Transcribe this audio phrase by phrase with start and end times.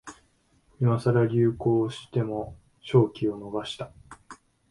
[0.79, 3.91] 今さら流行しても商機を逃した